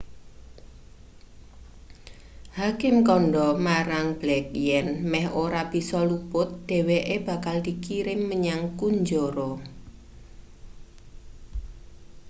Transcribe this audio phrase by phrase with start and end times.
[2.59, 9.49] hakim kandha marang blake yen meh ora bisa luput dheweke bakal dikirim menyang kunjara